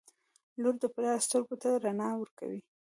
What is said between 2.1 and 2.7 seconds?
ورکوي.